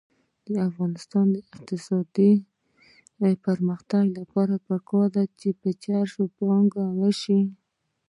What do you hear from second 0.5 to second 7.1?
افغانستان د اقتصادي پرمختګ لپاره پکار ده چې پانګونه